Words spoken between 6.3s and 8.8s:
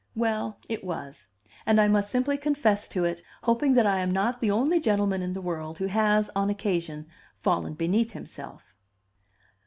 on occasion, fallen beneath himself.